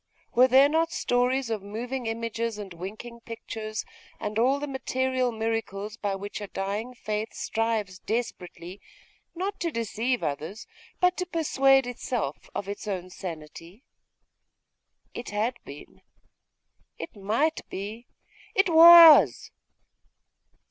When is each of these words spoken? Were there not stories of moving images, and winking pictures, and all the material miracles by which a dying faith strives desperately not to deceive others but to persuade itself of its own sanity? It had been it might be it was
Were 0.33 0.47
there 0.47 0.67
not 0.67 0.91
stories 0.91 1.51
of 1.51 1.61
moving 1.61 2.07
images, 2.07 2.57
and 2.57 2.73
winking 2.73 3.19
pictures, 3.19 3.85
and 4.19 4.39
all 4.39 4.59
the 4.59 4.65
material 4.67 5.31
miracles 5.31 5.95
by 5.95 6.15
which 6.15 6.41
a 6.41 6.47
dying 6.47 6.95
faith 6.95 7.35
strives 7.35 7.99
desperately 7.99 8.81
not 9.35 9.59
to 9.59 9.69
deceive 9.69 10.23
others 10.23 10.65
but 10.99 11.17
to 11.17 11.27
persuade 11.27 11.85
itself 11.85 12.49
of 12.55 12.67
its 12.67 12.87
own 12.87 13.11
sanity? 13.11 13.83
It 15.13 15.29
had 15.29 15.57
been 15.65 16.01
it 16.97 17.15
might 17.15 17.61
be 17.69 18.07
it 18.55 18.69
was 18.69 19.51